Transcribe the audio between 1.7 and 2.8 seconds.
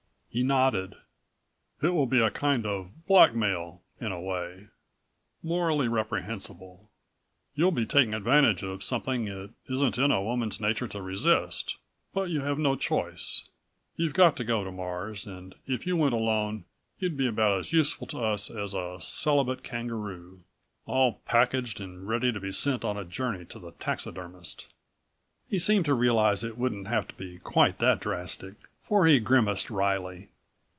"It will be a kind